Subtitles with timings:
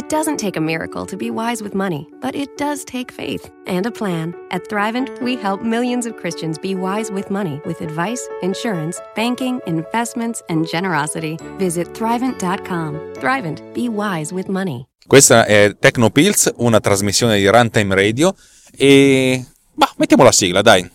[0.00, 3.50] It doesn't take a miracle to be wise with money, but it does take faith
[3.66, 4.34] and a plan.
[4.50, 9.60] At Thrivent, we help millions of Christians be wise with money with advice, insurance, banking,
[9.66, 11.36] investments, and generosity.
[11.58, 12.98] Visit Thrivent.com.
[13.18, 14.86] Thrivent, be wise with money.
[15.06, 18.34] Questa è Tecnopills, una trasmissione di Runtime Radio
[18.74, 19.44] e...
[19.74, 20.90] Bah, mettiamo la sigla, dai.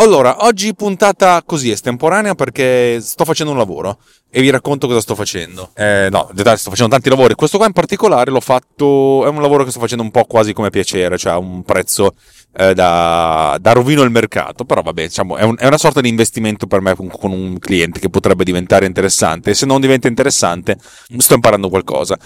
[0.00, 3.98] Allora, oggi puntata così estemporanea perché sto facendo un lavoro
[4.30, 5.72] e vi racconto cosa sto facendo.
[5.74, 7.34] Eh, no, sto facendo tanti lavori.
[7.34, 10.54] Questo qua in particolare l'ho fatto, è un lavoro che sto facendo un po' quasi
[10.54, 12.14] come piacere, cioè a un prezzo
[12.56, 16.08] eh, da, da, rovino il mercato, però vabbè, diciamo, è, un, è, una sorta di
[16.08, 20.78] investimento per me con, un cliente che potrebbe diventare interessante e se non diventa interessante
[21.18, 22.16] sto imparando qualcosa.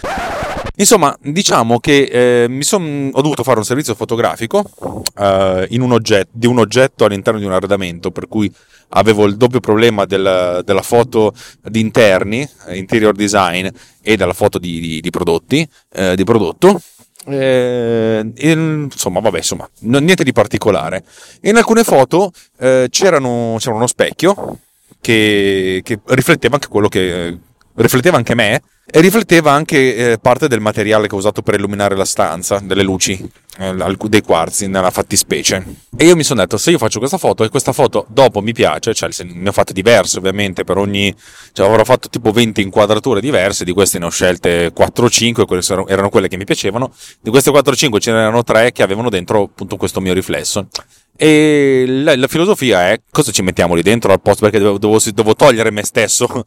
[0.77, 6.47] Insomma, diciamo che eh, son, ho dovuto fare un servizio fotografico eh, un oggetto, di
[6.47, 8.53] un oggetto all'interno di un arredamento, per cui
[8.91, 13.69] avevo il doppio problema del, della foto di interni, interior design,
[14.03, 16.81] e della foto di, di, di prodotti, eh, di prodotto.
[17.27, 21.05] Eh, insomma, vabbè, insomma, niente di particolare.
[21.43, 24.59] In alcune foto eh, c'era uno specchio
[25.01, 27.39] che, che rifletteva anche quello che
[27.75, 31.97] rifletteva anche me e rifletteva anche eh, parte del materiale che ho usato per illuminare
[31.97, 33.29] la stanza, delle luci, eh,
[34.09, 35.65] dei quarzi nella fattispecie.
[35.97, 38.53] E io mi sono detto, se io faccio questa foto e questa foto dopo mi
[38.53, 41.15] piace, cioè ne ho fatte diverse ovviamente, per ogni,
[41.53, 45.47] cioè avrò fatto tipo 20 inquadrature diverse, di queste ne ho scelte 4 o 5,
[45.47, 48.83] quelle erano quelle che mi piacevano, di queste 4 o 5 ce n'erano 3 che
[48.83, 50.67] avevano dentro appunto questo mio riflesso.
[51.17, 54.99] E la, la, filosofia è cosa ci mettiamo lì dentro al posto perché devo, devo,
[55.13, 56.27] devo togliere me stesso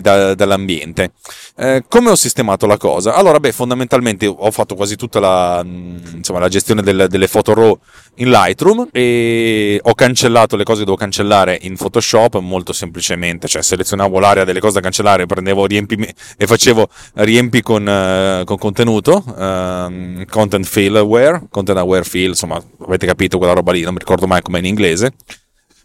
[0.00, 1.12] da, dall'ambiente.
[1.56, 3.14] Eh, come ho sistemato la cosa?
[3.14, 7.78] Allora, beh, fondamentalmente ho fatto quasi tutta la, insomma, la gestione del, delle foto RAW
[8.16, 13.62] in Lightroom e ho cancellato le cose che devo cancellare in Photoshop molto semplicemente, cioè
[13.62, 15.96] selezionavo l'area delle cose da cancellare, prendevo riempi
[16.36, 22.62] e facevo riempi con, uh, con contenuto, uh, content fill aware, content aware fill, insomma,
[22.84, 25.12] avete capito quella roba lì lì, non mi ricordo mai com'è in inglese.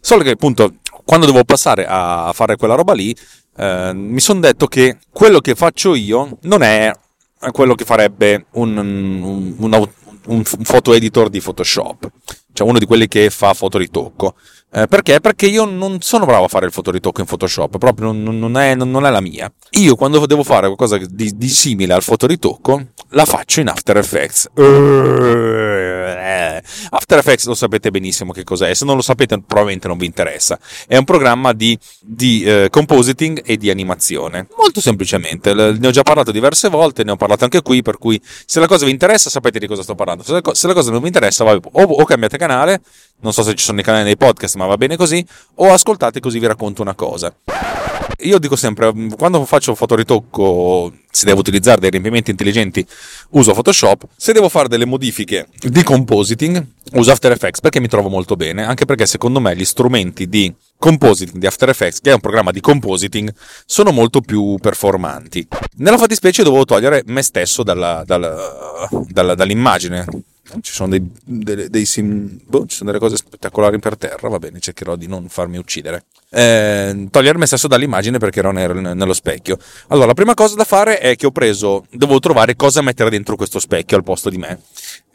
[0.00, 3.14] Solo che appunto quando devo passare a fare quella roba lì,
[3.56, 6.92] eh, mi sono detto che quello che faccio io non è
[7.50, 9.86] quello che farebbe un, un, un,
[10.26, 12.10] un photo editor di Photoshop,
[12.52, 14.34] cioè uno di quelli che fa fotoritocco.
[14.74, 15.20] Eh, perché?
[15.20, 18.74] Perché io non sono bravo a fare il fotoritocco in Photoshop, proprio non, non, è,
[18.74, 19.52] non è, la mia.
[19.72, 24.48] Io quando devo fare qualcosa di, di simile al fotoritocco, la faccio in After Effects.
[26.60, 30.06] Uh, After Effects lo sapete benissimo che cos'è, se non lo sapete probabilmente non vi
[30.06, 30.58] interessa.
[30.86, 34.48] È un programma di, di uh, compositing e di animazione.
[34.56, 38.20] Molto semplicemente, ne ho già parlato diverse volte, ne ho parlato anche qui, per cui
[38.22, 40.22] se la cosa vi interessa sapete di cosa sto parlando.
[40.22, 42.82] Se la, se la cosa non vi interessa, vabbè, o, o cambiate canale,
[43.20, 45.24] non so se ci sono i canali nei podcast, ma va bene così,
[45.56, 47.34] o ascoltate così vi racconto una cosa.
[48.24, 52.84] Io dico sempre, quando faccio fotoritocco, se devo utilizzare dei riempimenti intelligenti,
[53.30, 58.08] uso Photoshop, se devo fare delle modifiche di compositing, uso After Effects perché mi trovo
[58.08, 62.14] molto bene, anche perché secondo me gli strumenti di compositing di After Effects, che è
[62.14, 63.32] un programma di compositing,
[63.66, 65.46] sono molto più performanti.
[65.76, 70.06] Nella fattispecie dovevo togliere me stesso dalla, dalla, dalla, dall'immagine
[70.60, 74.38] ci sono dei, dei, dei sim, boh, ci sono delle cose spettacolari per terra, va
[74.38, 76.04] bene, cercherò di non farmi uccidere.
[76.30, 79.58] Eh, togliere me stesso dall'immagine perché ero nello specchio.
[79.88, 83.36] Allora, la prima cosa da fare è che ho preso, devo trovare cosa mettere dentro
[83.36, 84.58] questo specchio al posto di me.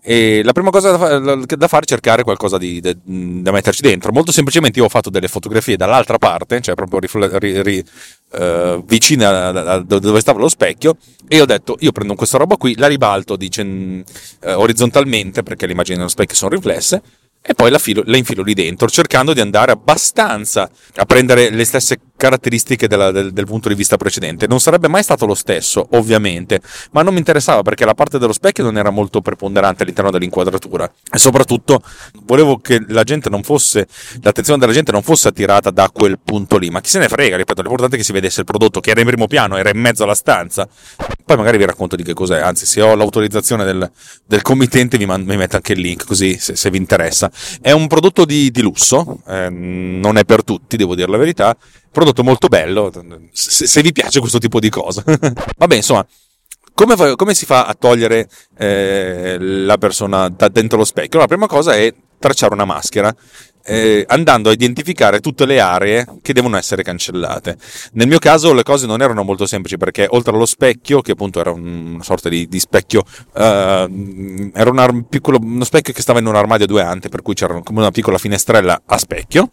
[0.09, 4.13] E la prima cosa da fare è cercare qualcosa di, de, da metterci dentro.
[4.13, 7.85] Molto semplicemente io ho fatto delle fotografie dall'altra parte, cioè proprio rifle, ri, ri,
[8.31, 12.75] uh, vicina a, dove stava lo specchio, e ho detto io prendo questa roba qui,
[12.77, 14.03] la ribalto dice, uh,
[14.41, 17.01] orizzontalmente perché le immagini dello specchio sono riflesse
[17.41, 21.63] e poi la, filo, la, infilo lì dentro, cercando di andare abbastanza a prendere le
[21.63, 24.47] stesse caratteristiche della, del, del, punto di vista precedente.
[24.47, 26.59] Non sarebbe mai stato lo stesso, ovviamente,
[26.91, 30.91] ma non mi interessava perché la parte dello specchio non era molto preponderante all'interno dell'inquadratura
[31.11, 31.81] e soprattutto
[32.23, 33.87] volevo che la gente non fosse,
[34.21, 37.37] l'attenzione della gente non fosse attirata da quel punto lì, ma chi se ne frega,
[37.37, 39.79] ripeto, l'importante è che si vedesse il prodotto che era in primo piano, era in
[39.79, 40.67] mezzo alla stanza.
[41.23, 43.89] Poi magari vi racconto di che cos'è, anzi se ho l'autorizzazione del,
[44.25, 47.31] del committente vi, man- mi metto anche il link così se, se vi interessa.
[47.61, 51.55] È un prodotto di, di lusso, eh, non è per tutti, devo dire la verità.
[51.97, 52.91] Prodotto molto bello,
[53.31, 55.03] se, se vi piace questo tipo di cosa.
[55.57, 56.05] Vabbè, insomma,
[56.75, 61.17] come, come, si fa a togliere eh, la persona da dentro lo specchio?
[61.17, 63.11] La prima cosa è tracciare una maschera.
[63.65, 67.57] eh, andando a identificare tutte le aree che devono essere cancellate.
[67.93, 71.39] Nel mio caso le cose non erano molto semplici perché oltre allo specchio, che appunto
[71.39, 73.01] era una sorta di, di specchio,
[73.33, 77.23] uh, era un piccolo, uno specchio che stava in un armadio a due ante, per
[77.23, 79.49] cui c'era come una piccola finestrella a specchio.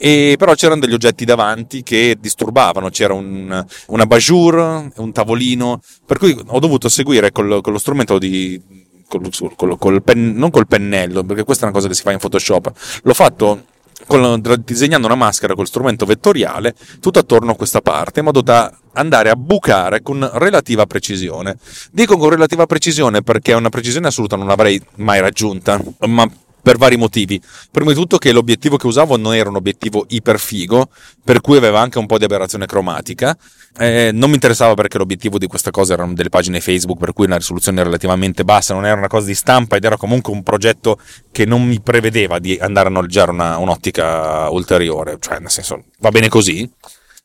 [0.00, 6.18] E però c'erano degli oggetti davanti che disturbavano, c'era un, una bajour, un tavolino, per
[6.18, 8.60] cui ho dovuto seguire col, con lo strumento di,
[9.08, 12.12] col, col, col pen, non col pennello, perché questa è una cosa che si fa
[12.12, 12.72] in Photoshop.
[13.02, 13.64] L'ho fatto
[14.06, 18.72] con, disegnando una maschera col strumento vettoriale tutto attorno a questa parte in modo da
[18.92, 21.56] andare a bucare con relativa precisione.
[21.90, 26.28] Dico con relativa precisione perché una precisione assoluta non l'avrei mai raggiunta, ma
[26.68, 27.40] per vari motivi.
[27.70, 30.90] Prima di tutto che l'obiettivo che usavo non era un obiettivo iperfigo,
[31.24, 33.34] per cui aveva anche un po' di aberrazione cromatica.
[33.78, 37.24] Eh, non mi interessava perché l'obiettivo di questa cosa erano delle pagine Facebook, per cui
[37.24, 41.00] una risoluzione relativamente bassa, non era una cosa di stampa ed era comunque un progetto
[41.32, 46.10] che non mi prevedeva di andare a noleggiare una, un'ottica ulteriore, cioè nel senso va
[46.10, 46.70] bene così.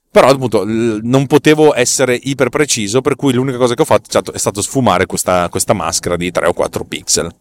[0.09, 4.37] Però appunto non potevo essere iper preciso, per cui l'unica cosa che ho fatto è
[4.37, 7.35] stato sfumare questa, questa maschera di 3 o 4 pixel.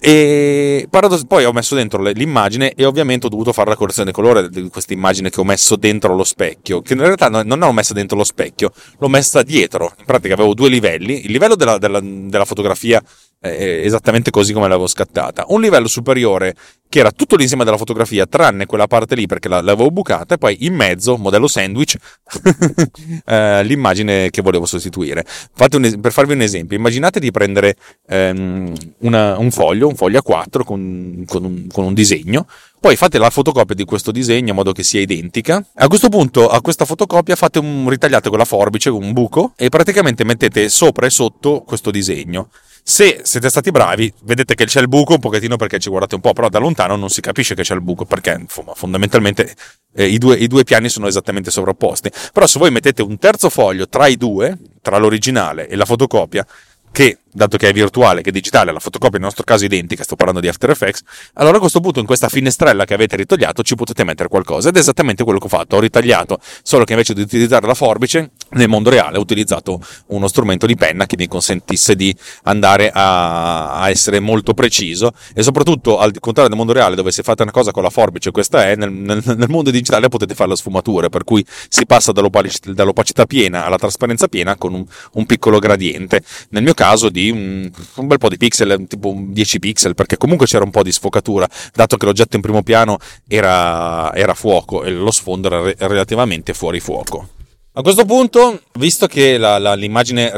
[0.00, 0.88] E
[1.26, 4.68] poi ho messo dentro l'immagine e ovviamente ho dovuto fare la correzione di colore di
[4.68, 8.16] questa immagine che ho messo dentro lo specchio, che in realtà non l'ho messa dentro
[8.16, 9.94] lo specchio, l'ho messa dietro.
[9.98, 13.02] In pratica avevo due livelli, il livello della, della, della fotografia
[13.44, 15.44] esattamente così come l'avevo scattata.
[15.48, 16.54] Un livello superiore
[16.88, 20.64] che era tutto l'insieme della fotografia, tranne quella parte lì perché l'avevo bucata, e poi
[20.64, 21.96] in mezzo, modello sandwich,
[23.26, 25.24] eh, l'immagine che volevo sostituire.
[25.72, 30.62] Un, per farvi un esempio, immaginate di prendere ehm, una, un foglio, un foglio A4
[30.64, 32.46] con, con, un, con un disegno,
[32.80, 35.64] poi fate la fotocopia di questo disegno in modo che sia identica.
[35.76, 39.68] A questo punto, a questa fotocopia fate un ritagliate con la forbice, un buco, e
[39.68, 42.50] praticamente mettete sopra e sotto questo disegno.
[42.86, 46.20] Se siete stati bravi, vedete che c'è il buco un pochettino perché ci guardate un
[46.20, 49.54] po', però da lontano non si capisce che c'è il buco perché insomma, fondamentalmente
[49.94, 52.10] eh, i, due, i due piani sono esattamente sovrapposti.
[52.30, 56.46] Però se voi mettete un terzo foglio tra i due, tra l'originale e la fotocopia,
[56.92, 60.02] che, dato che è virtuale, che è digitale, la fotocopia nel nostro caso è identica,
[60.02, 61.02] sto parlando di After Effects,
[61.34, 64.76] allora a questo punto in questa finestrella che avete ritagliato ci potete mettere qualcosa ed
[64.76, 68.30] è esattamente quello che ho fatto, ho ritagliato, solo che invece di utilizzare la forbice,
[68.50, 72.14] nel mondo reale ho utilizzato uno strumento di penna che mi consentisse di
[72.44, 77.22] andare a, a essere molto preciso e soprattutto al contrario del mondo reale dove se
[77.22, 80.48] fate una cosa con la forbice, questa è, nel, nel, nel mondo digitale potete fare
[80.48, 85.26] la sfumatura, per cui si passa dall'opacità, dall'opacità piena alla trasparenza piena con un, un
[85.26, 86.22] piccolo gradiente.
[86.50, 90.46] Nel mio caso caso un, un, bel po' di pixel, tipo 10 pixel, perché comunque
[90.46, 92.98] c'era un po' di sfocatura, dato che l'oggetto in primo piano
[93.28, 97.28] era, era fuoco e lo sfondo era re- relativamente fuori fuoco.
[97.76, 100.32] A questo punto, visto che la, la, l'immagine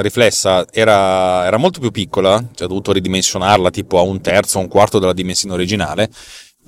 [0.00, 4.68] riflessa era, era, molto più piccola, cioè ho dovuto ridimensionarla tipo a un terzo, un
[4.68, 6.08] quarto della dimensione originale,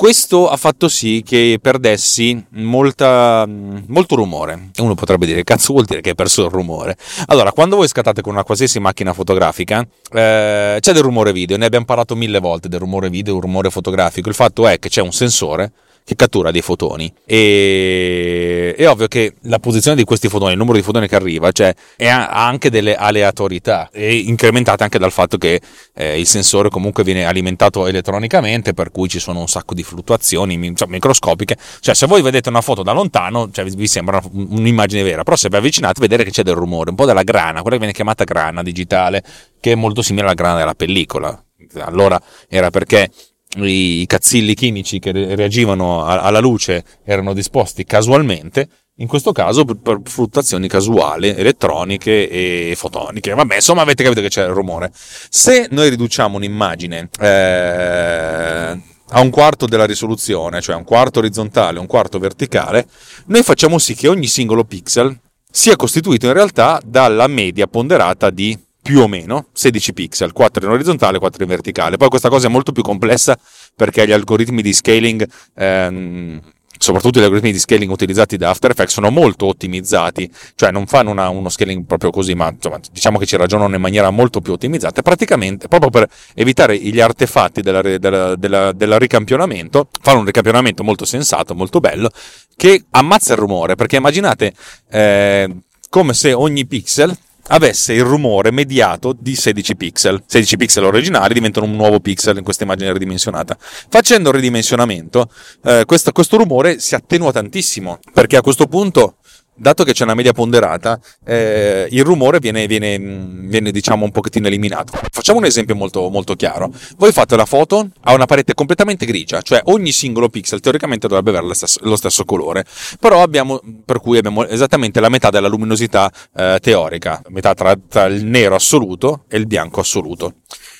[0.01, 4.71] questo ha fatto sì che perdessi molta, molto rumore.
[4.79, 6.97] Uno potrebbe dire, cazzo vuol dire che hai perso il rumore?
[7.27, 11.67] Allora, quando voi scattate con una qualsiasi macchina fotografica, eh, c'è del rumore video, ne
[11.67, 14.31] abbiamo parlato mille volte del rumore video, un rumore fotografico.
[14.31, 15.71] Il fatto è che c'è un sensore
[16.05, 17.13] che cattura dei fotoni.
[17.25, 21.51] E è ovvio che la posizione di questi fotoni, il numero di fotoni che arriva,
[21.53, 25.61] cioè, ha anche delle aleatorietà e incrementate anche dal fatto che
[25.95, 30.57] eh, il sensore comunque viene alimentato elettronicamente, per cui ci sono un sacco di fluttuazioni
[30.57, 31.57] microscopiche.
[31.81, 35.49] Cioè, se voi vedete una foto da lontano, cioè, vi sembra un'immagine vera, però se
[35.49, 38.25] vi avvicinate vedete che c'è del rumore, un po' della grana, quella che viene chiamata
[38.25, 39.23] grana digitale,
[39.61, 41.45] che è molto simile alla grana della pellicola.
[41.75, 43.11] Allora era perché
[43.57, 48.69] i cazzilli chimici che reagivano alla luce erano disposti casualmente,
[49.01, 53.35] in questo caso per, fluttuazioni casuali, elettroniche e fotoniche.
[53.35, 54.93] Vabbè, insomma, avete capito che c'è il rumore.
[54.95, 58.81] Se noi riduciamo un'immagine eh,
[59.13, 62.87] a un quarto della risoluzione, cioè un quarto orizzontale, un quarto verticale,
[63.27, 65.19] noi facciamo sì che ogni singolo pixel
[65.51, 70.71] sia costituito in realtà dalla media ponderata di più o meno 16 pixel, 4 in
[70.73, 71.97] orizzontale, 4 in verticale.
[71.97, 73.39] Poi questa cosa è molto più complessa
[73.75, 76.41] perché gli algoritmi di scaling, ehm,
[76.79, 81.11] soprattutto gli algoritmi di scaling utilizzati da After Effects, sono molto ottimizzati, cioè non fanno
[81.11, 84.53] una, uno scaling proprio così, ma insomma, diciamo che ci ragionano in maniera molto più
[84.53, 85.03] ottimizzata.
[85.03, 92.11] Praticamente, proprio per evitare gli artefatti del ricampionamento, fanno un ricampionamento molto sensato, molto bello,
[92.57, 94.53] che ammazza il rumore, perché immaginate
[94.91, 95.49] eh,
[95.91, 97.17] come se ogni pixel
[97.49, 100.23] avesse il rumore mediato di 16 pixel.
[100.27, 103.57] 16 pixel originali diventano un nuovo pixel in questa immagine ridimensionata.
[103.59, 105.31] Facendo il ridimensionamento,
[105.65, 109.17] eh, questo, questo rumore si attenua tantissimo, perché a questo punto
[109.61, 114.47] dato che c'è una media ponderata, eh, il rumore viene, viene, viene, diciamo un pochettino
[114.47, 114.99] eliminato.
[115.11, 116.73] Facciamo un esempio molto, molto chiaro.
[116.97, 121.31] Voi fate la foto a una parete completamente grigia, cioè ogni singolo pixel teoricamente dovrebbe
[121.31, 122.65] avere lo stesso, lo stesso colore,
[122.99, 128.07] però abbiamo, per cui abbiamo esattamente la metà della luminosità eh, teorica, metà tra, tra,
[128.07, 130.37] il nero assoluto e il bianco assoluto.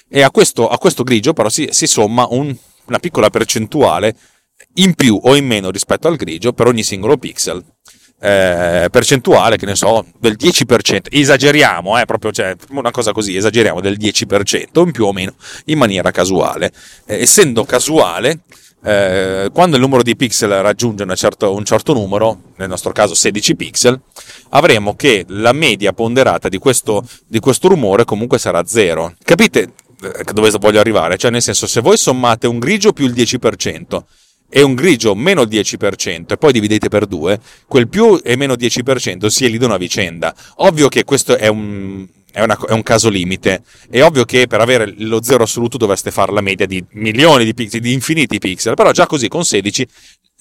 [0.09, 2.57] E a questo, a questo grigio però si, si somma un,
[2.87, 4.17] una piccola percentuale
[4.75, 7.63] in più o in meno rispetto al grigio per ogni singolo pixel.
[8.23, 13.81] Eh, percentuale, che ne so, del 10%, esageriamo, eh, proprio cioè, una cosa così, esageriamo
[13.81, 15.33] del 10%, in più o meno,
[15.67, 16.71] in maniera casuale.
[17.07, 18.41] Eh, essendo casuale,
[18.83, 23.57] eh, quando il numero di pixel raggiunge certo, un certo numero, nel nostro caso 16
[23.57, 24.01] pixel,
[24.51, 29.15] avremo che la media ponderata di questo, di questo rumore comunque sarà 0.
[29.23, 29.73] Capite
[30.03, 31.19] eh, dove voglio arrivare?
[31.19, 34.03] Cioè, nel senso, se voi sommate un grigio più il 10%,
[34.51, 39.27] e un grigio meno 10% e poi dividete per due, quel più e meno 10%
[39.29, 40.35] si elidono a vicenda.
[40.57, 43.63] Ovvio che questo è un, è, una, è, un caso limite.
[43.89, 47.55] È ovvio che per avere lo zero assoluto dovreste fare la media di milioni di
[47.55, 49.87] pixel, di infiniti pixel, però già così con 16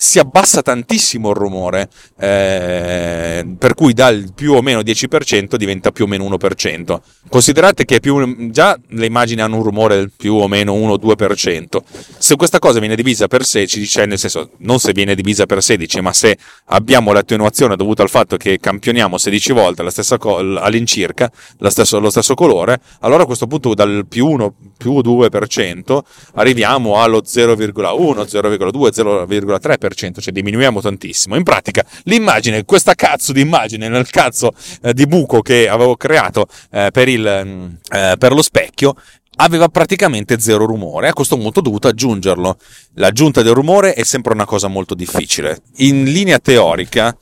[0.01, 6.05] si abbassa tantissimo il rumore, eh, per cui dal più o meno 10% diventa più
[6.05, 7.01] o meno 1%.
[7.27, 11.83] Considerate che più, già le immagini hanno un rumore del più o meno 1-2%.
[12.17, 15.61] Se questa cosa viene divisa per 16, cioè nel senso non se viene divisa per
[15.61, 16.37] 16, ma se
[16.67, 21.29] abbiamo l'attenuazione dovuta al fatto che campioniamo 16 volte la stessa co- all'incirca,
[21.67, 25.99] stesso, lo stesso colore, allora a questo punto dal più 1 più 2%
[26.35, 31.35] arriviamo allo 0,1, 0,2, 0,3% cioè diminuiamo tantissimo.
[31.35, 36.47] In pratica, l'immagine, questa cazzo di immagine nel cazzo eh, di buco che avevo creato
[36.71, 38.95] eh, per, il, mm, eh, per lo specchio
[39.37, 41.09] aveva praticamente zero rumore.
[41.09, 42.57] A questo punto ho dovuto aggiungerlo.
[42.95, 45.61] L'aggiunta del rumore è sempre una cosa molto difficile.
[45.77, 47.15] In linea teorica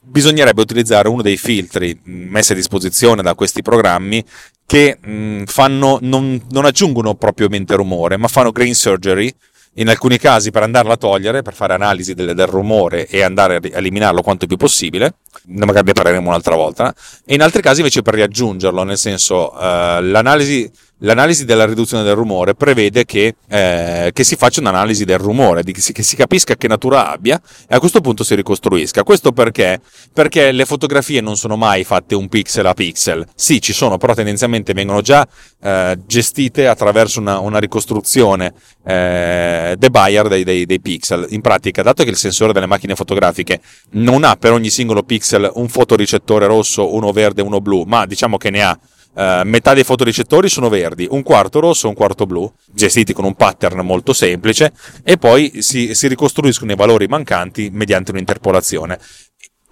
[0.00, 4.24] bisognerebbe utilizzare uno dei filtri messi a disposizione da questi programmi
[4.64, 9.32] che mm, fanno, non, non aggiungono propriamente rumore, ma fanno grain surgery,
[9.78, 13.56] in alcuni casi per andarla a togliere, per fare analisi del, del rumore e andare
[13.56, 15.14] a eliminarlo quanto più possibile,
[15.46, 16.94] magari ne parleremo un'altra volta,
[17.24, 19.58] e in altri casi invece per riaggiungerlo, nel senso uh,
[20.00, 25.62] l'analisi l'analisi della riduzione del rumore prevede che, eh, che si faccia un'analisi del rumore,
[25.62, 29.02] di, che si capisca che natura abbia e a questo punto si ricostruisca.
[29.02, 29.80] Questo perché?
[30.12, 33.26] Perché le fotografie non sono mai fatte un pixel a pixel.
[33.34, 35.26] Sì, ci sono, però tendenzialmente vengono già
[35.62, 38.52] eh, gestite attraverso una, una ricostruzione
[38.84, 41.26] eh, de Bayer dei, dei, dei pixel.
[41.30, 45.50] In pratica, dato che il sensore delle macchine fotografiche non ha per ogni singolo pixel
[45.54, 48.78] un fotoricettore rosso, uno verde, uno blu, ma diciamo che ne ha
[49.12, 53.34] Uh, metà dei fotoricettori sono verdi, un quarto rosso un quarto blu, gestiti con un
[53.34, 54.72] pattern molto semplice,
[55.02, 58.98] e poi si, si ricostruiscono i valori mancanti mediante un'interpolazione.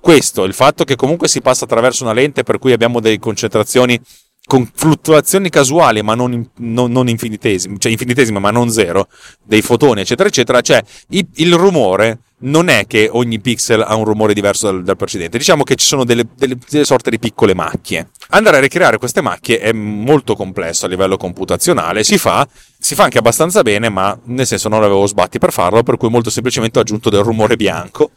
[0.00, 4.00] Questo, il fatto che comunque si passa attraverso una lente per cui abbiamo delle concentrazioni
[4.46, 9.08] con fluttuazioni casuali ma non, non, non infinitesime, cioè infinitesime ma non zero,
[9.42, 14.04] dei fotoni eccetera eccetera, cioè il, il rumore non è che ogni pixel ha un
[14.04, 17.54] rumore diverso dal, dal precedente, diciamo che ci sono delle, delle, delle, sorte di piccole
[17.54, 18.10] macchie.
[18.30, 22.46] Andare a ricreare queste macchie è molto complesso a livello computazionale, si fa,
[22.78, 26.10] si fa anche abbastanza bene, ma nel senso non avevo sbatti per farlo, per cui
[26.10, 28.10] molto semplicemente ho aggiunto del rumore bianco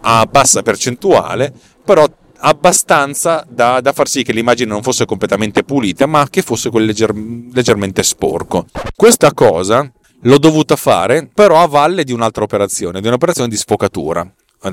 [0.00, 1.52] a bassa percentuale,
[1.84, 2.08] però
[2.40, 6.84] abbastanza da, da, far sì che l'immagine non fosse completamente pulita, ma che fosse quel
[6.84, 8.66] legger, leggermente sporco.
[8.94, 9.90] Questa cosa
[10.22, 14.30] l'ho dovuta fare però a valle di un'altra operazione, di un'operazione di sfocatura.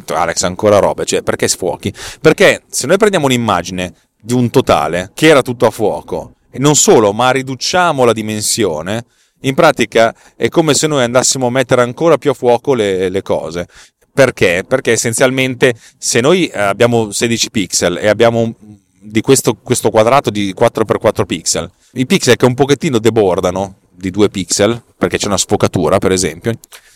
[0.07, 1.93] Alex, ancora roba, cioè perché sfuochi?
[2.19, 6.75] Perché se noi prendiamo un'immagine di un totale che era tutto a fuoco, e non
[6.75, 9.05] solo, ma riduciamo la dimensione,
[9.41, 13.21] in pratica è come se noi andassimo a mettere ancora più a fuoco le, le
[13.21, 13.67] cose.
[14.15, 14.63] Perché?
[14.65, 18.55] Perché essenzialmente se noi abbiamo 16 pixel e abbiamo
[18.97, 24.29] di questo, questo quadrato di 4x4 pixel, i pixel che un pochettino debordano di 2
[24.29, 26.53] pixel, perché c'è una sfocatura per esempio,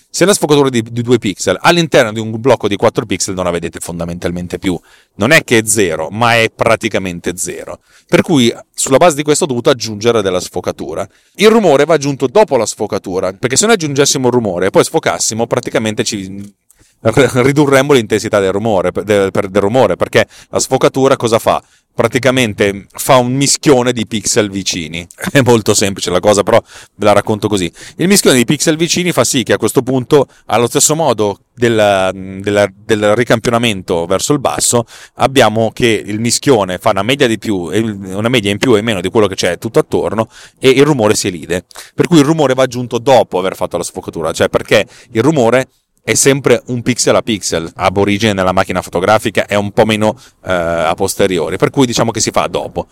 [0.10, 3.44] se la sfocatura di, di 2 pixel all'interno di un blocco di 4 pixel non
[3.44, 4.80] la vedete fondamentalmente più.
[5.16, 7.80] Non è che è zero, ma è praticamente zero.
[8.08, 11.08] Per cui sulla base di questo ho dovuto aggiungere della sfocatura.
[11.36, 14.86] Il rumore va aggiunto dopo la sfocatura, perché se noi aggiungessimo il rumore e poi
[14.86, 16.56] sfocassimo, praticamente ci
[17.44, 21.64] ridurremmo l'intensità del rumore, del, del rumore, perché la sfocatura cosa fa?
[22.00, 25.06] praticamente fa un mischione di pixel vicini.
[25.34, 26.64] È molto semplice la cosa, però
[26.96, 27.70] ve la racconto così.
[27.98, 32.40] Il mischione di pixel vicini fa sì che a questo punto, allo stesso modo del,
[32.42, 37.58] del, del ricampionamento verso il basso, abbiamo che il mischione fa una media, di più,
[37.58, 41.16] una media in più e meno di quello che c'è tutto attorno e il rumore
[41.16, 41.66] si elide.
[41.94, 45.68] Per cui il rumore va aggiunto dopo aver fatto la sfocatura, cioè perché il rumore
[46.10, 50.20] è sempre un pixel a pixel, ab origine nella macchina fotografica è un po' meno
[50.44, 52.88] eh, a posteriori, per cui diciamo che si fa dopo.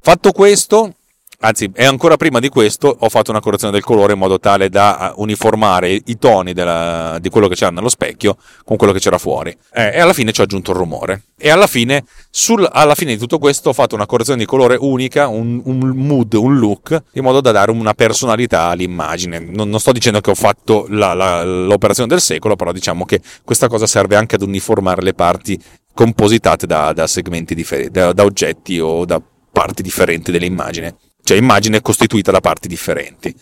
[0.00, 0.94] Fatto questo,
[1.40, 4.68] anzi è ancora prima di questo ho fatto una correzione del colore in modo tale
[4.68, 8.98] da uh, uniformare i toni della, di quello che c'era nello specchio con quello che
[8.98, 9.56] c'era fuori.
[9.72, 11.24] Eh, e alla fine ci ho aggiunto il rumore.
[11.38, 14.76] E alla fine, sul, alla fine di tutto questo ho fatto una correzione di colore
[14.80, 19.38] unica un, un mood, un look in modo da dare una personalità all'immagine.
[19.38, 23.20] Non, non sto dicendo che ho fatto la, la, l'operazione del secolo però diciamo che
[23.44, 25.58] questa cosa serve anche ad uniformare le parti
[25.92, 31.82] compositate da, da segmenti differenti da, da oggetti o da parti differenti dell'immagine cioè immagine
[31.82, 33.34] costituita da parti differenti.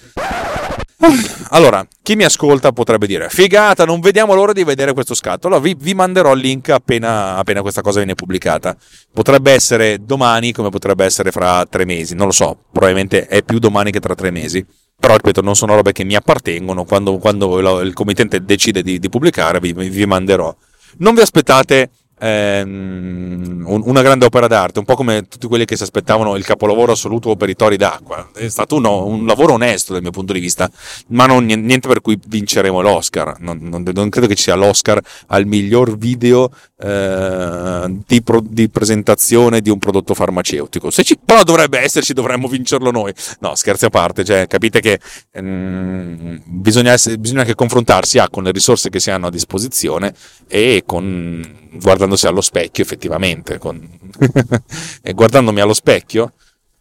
[1.51, 5.49] Allora, chi mi ascolta potrebbe dire: Figata, non vediamo l'ora di vedere questo scatto.
[5.49, 8.75] Allora vi, vi manderò il link appena, appena, questa cosa viene pubblicata.
[9.13, 12.15] Potrebbe essere domani, come potrebbe essere fra tre mesi.
[12.15, 14.65] Non lo so, probabilmente è più domani che tra tre mesi.
[14.99, 16.85] Però, ripeto, non sono robe che mi appartengono.
[16.85, 20.57] Quando, quando il committente decide di, di pubblicare, vi, vi manderò.
[20.99, 21.91] Non vi aspettate
[22.25, 26.93] ehm, una grande opera d'arte, un po' come tutti quelli che si aspettavano il capolavoro
[26.93, 28.31] assoluto per i tori d'acqua.
[28.35, 30.71] È stato uno, un lavoro onesto dal mio punto di vista,
[31.09, 33.37] ma non, niente per cui vinceremo l'Oscar.
[33.41, 38.69] Non, non, non credo che ci sia l'Oscar al miglior video eh, di, pro, di,
[38.69, 40.91] presentazione di un prodotto farmaceutico.
[40.91, 43.13] Se ci, però dovrebbe esserci, dovremmo vincerlo noi.
[43.41, 45.01] No, scherzi a parte, cioè, capite che
[45.33, 50.15] ehm, bisogna, essere, bisogna anche confrontarsi ah, con le risorse che si hanno a disposizione
[50.49, 53.89] e con guardandosi allo specchio effettivamente, con...
[55.03, 56.33] e guardandomi allo specchio,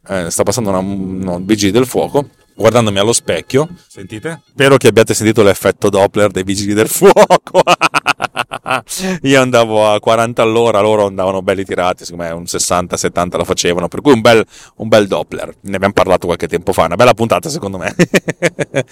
[0.07, 4.41] eh, sta passando una, una vigili del fuoco, guardandomi allo specchio, sentite?
[4.49, 7.61] Spero che abbiate sentito l'effetto Doppler dei vigili del fuoco.
[9.23, 13.87] Io andavo a 40 all'ora, loro andavano belli tirati, secondo me un 60-70 lo facevano,
[13.87, 14.45] per cui un bel,
[14.77, 15.53] un bel Doppler.
[15.61, 17.93] Ne abbiamo parlato qualche tempo fa, una bella puntata secondo me.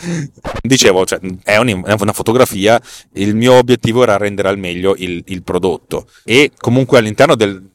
[0.61, 2.81] Dicevo, cioè, è, una fotografia,
[3.13, 7.70] il mio obiettivo era rendere al meglio il, il prodotto e comunque all'interno del,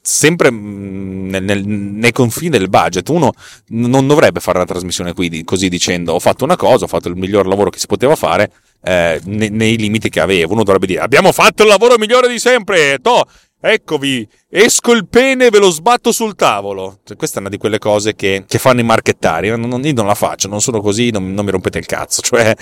[0.00, 3.08] sempre mm, nel, nel, nei confini del budget.
[3.08, 3.32] Uno
[3.68, 7.16] non dovrebbe fare la trasmissione qui così dicendo ho fatto una cosa, ho fatto il
[7.16, 8.50] miglior lavoro che si poteva fare
[8.82, 10.52] eh, nei, nei, limiti che avevo.
[10.52, 13.24] Uno dovrebbe dire abbiamo fatto il lavoro migliore di sempre, to,
[13.60, 17.00] eccovi, esco il pene e ve lo sbatto sul tavolo.
[17.04, 19.48] Cioè, questa è una di quelle cose che, che fanno i marchettari.
[19.50, 22.22] Non, non, io non la faccio, non sono così, non, non, mi rompete il cazzo.
[22.28, 22.54] Cioè,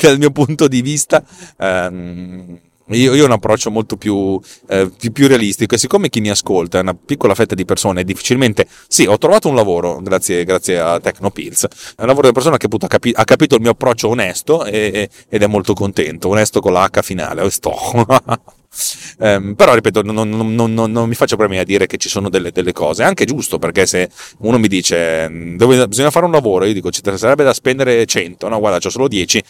[0.00, 1.22] dal mio punto di vista...
[1.58, 2.60] Ehm,
[2.90, 6.30] io, io, ho un approccio molto più, eh, più, più, realistico e siccome chi mi
[6.30, 8.66] ascolta è una piccola fetta di persone, difficilmente...
[8.88, 12.66] Sì, ho trovato un lavoro grazie, grazie a Technopills, è un lavoro di persona che
[12.66, 16.60] appunto ha, capi, ha capito il mio approccio onesto e, ed è molto contento, onesto
[16.60, 17.74] con la H finale, sto.
[19.18, 22.28] Um, però ripeto, non, non, non, non, mi faccio problemi a dire che ci sono
[22.28, 26.32] delle, delle, cose, è anche giusto perché se uno mi dice dove, bisogna fare un
[26.32, 29.42] lavoro, io dico ci sarebbe da spendere 100, no guarda, ho solo 10,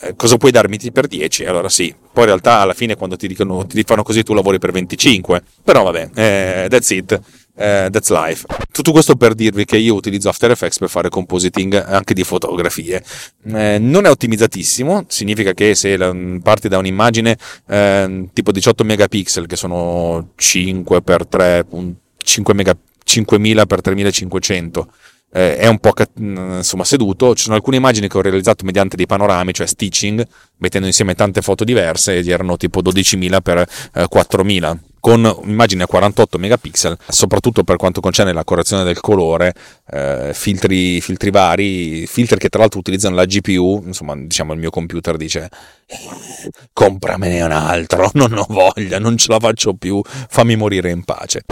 [0.00, 1.44] eh, cosa puoi darmi per 10?
[1.44, 4.58] Allora sì, poi in realtà alla fine quando ti dicono ti fanno così tu lavori
[4.58, 7.20] per 25, però vabbè, eh, that's it.
[7.56, 8.44] Uh, that's life.
[8.72, 13.00] Tutto questo per dirvi che io utilizzo After Effects per fare compositing anche di fotografie.
[13.44, 15.96] Eh, non è ottimizzatissimo, significa che se
[16.42, 21.66] parti da un'immagine eh, tipo 18 megapixel, che sono 5 x 3,
[22.16, 24.88] 5 mega, 5000 x 3500,
[25.34, 27.34] eh, è un po' mm, insomma, seduto.
[27.34, 30.24] Ci sono alcune immagini che ho realizzato mediante dei panorami, cioè stitching,
[30.58, 35.86] mettendo insieme tante foto diverse, ed erano tipo 12.000 per eh, 4.000 con immagini a
[35.86, 39.52] 48 megapixel, soprattutto per quanto concerne la correzione del colore,
[39.90, 44.70] eh, filtri, filtri, vari, filtri che tra l'altro utilizzano la GPU, insomma diciamo il mio
[44.70, 45.50] computer dice
[46.72, 51.42] compramene un altro, non ho voglia, non ce la faccio più, fammi morire in pace.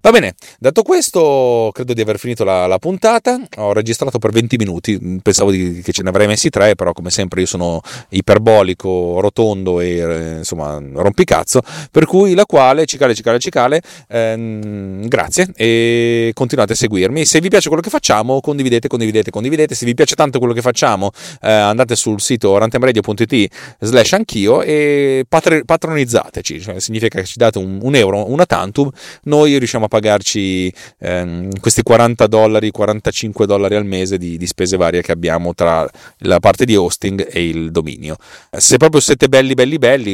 [0.00, 3.40] Va bene, detto questo, credo di aver finito la, la puntata.
[3.56, 7.08] Ho registrato per 20 minuti, pensavo di, che ce ne avrei messi 3, però come
[7.08, 13.38] sempre io sono iperbolico, rotondo e eh, insomma rompicazzo, per cui la quale, cicale, cicale,
[13.38, 17.24] cicale, ehm, grazie e continuate a seguirmi.
[17.24, 19.74] Se vi piace quello che facciamo, condividete, condividete, condividete.
[19.74, 25.24] Se vi piace tanto quello che facciamo, eh, andate sul sito rantemradio.it slash anch'io e
[25.28, 28.90] patr- patronizzateci, cioè, significa che ci date un, un euro, una tantum,
[29.24, 34.76] noi riusciamo a pagarci ehm, questi 40 dollari, 45 dollari al mese di, di, spese
[34.76, 38.16] varie che abbiamo tra la parte di hosting e il dominio.
[38.50, 40.10] Se proprio siete belli, belli, belli,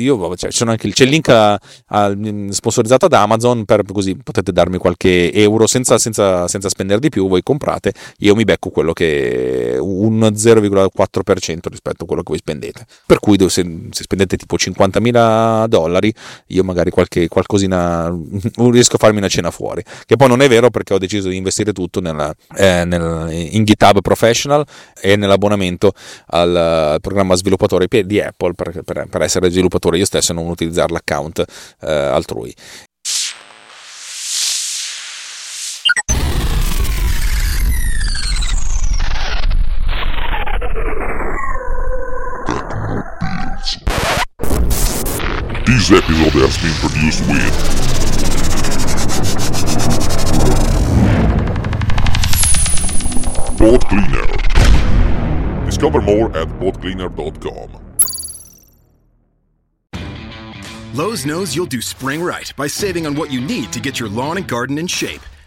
[0.00, 2.16] io cioè, anche, c'è il link a, a,
[2.50, 7.28] sponsorizzato da Amazon per così potete darmi qualche euro senza, senza, senza spendere di più,
[7.28, 12.86] voi comprate, io mi becco quello che un 0,4% rispetto a quello che voi spendete.
[13.06, 16.12] Per cui se, se spendete tipo 50.000 dollari,
[16.48, 18.14] io magari qualche, qualcosina,
[18.74, 19.82] riesco a farmi una cena fuori.
[20.04, 23.64] Che poi non è vero perché ho deciso di investire tutto nella, eh, nel, in
[23.64, 24.64] GitHub Professional
[25.00, 25.92] e nell'abbonamento
[26.26, 30.46] al, al programma sviluppatore di Apple per, per, per, essere sviluppatore io stesso e non
[30.46, 31.44] utilizzare l'account
[31.80, 32.54] eh, altrui.
[45.66, 48.13] This episode has been produced with
[53.64, 54.26] Pod Cleaner.
[55.64, 57.70] Discover more at podcleaner.com.
[60.92, 64.10] Lowe's knows you'll do spring right by saving on what you need to get your
[64.10, 65.22] lawn and garden in shape.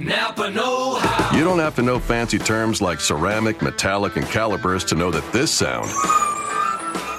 [0.00, 1.36] Napa Know How.
[1.36, 5.30] You don't have to know fancy terms like ceramic, metallic, and calipers to know that
[5.32, 5.90] this sound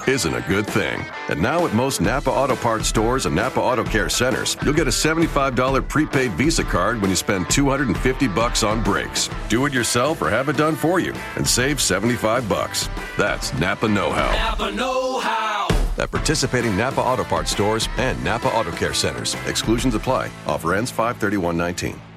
[0.08, 1.04] isn't a good thing.
[1.28, 4.88] And now at most Napa Auto Parts stores and Napa Auto Care centers, you'll get
[4.88, 9.30] a $75 prepaid Visa card when you spend 250 bucks on brakes.
[9.48, 12.88] Do it yourself or have it done for you and save 75 bucks.
[13.16, 14.32] That's Napa Know-How.
[14.32, 15.68] Napa Know How.
[15.98, 19.36] At participating Napa Auto Parts stores and Napa Auto Care centers.
[19.46, 20.30] Exclusions apply.
[20.46, 22.11] Offer ends 53119.